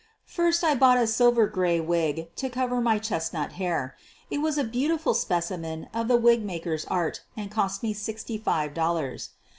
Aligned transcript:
First 0.25 0.63
I 0.63 0.73
bought 0.73 0.97
a 0.97 1.05
silver 1.05 1.45
gray 1.45 1.79
wig 1.79 2.35
to 2.37 2.49
cover 2.49 2.81
my 2.81 2.97
chest 2.97 3.33
nut 3.33 3.51
hair. 3.51 3.95
It 4.31 4.39
was 4.39 4.57
a 4.57 4.63
beautiful 4.63 5.13
specimen 5.13 5.89
of 5.93 6.07
the 6.07 6.17
wig 6.17 6.43
maker's 6.43 6.85
art 6.85 7.21
and 7.37 7.51
cost 7.51 7.83
me 7.83 7.93
sixty 7.93 8.39
five 8.39 8.73
dollars. 8.73 9.29